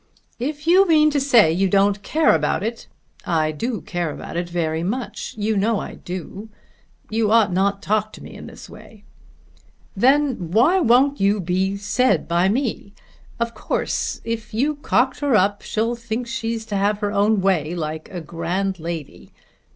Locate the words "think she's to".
15.93-16.75